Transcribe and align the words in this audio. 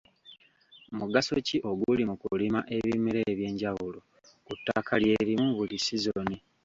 Mugaso 0.97 1.33
ki 1.47 1.57
oguli 1.69 2.03
mu 2.09 2.15
kulima 2.21 2.59
ebimera 2.75 3.19
eby'enjawulo 3.31 3.99
ku 4.45 4.53
ttaka 4.57 4.93
lye 5.01 5.15
limu 5.27 5.47
buli 5.57 5.77
sizoni? 5.85 6.37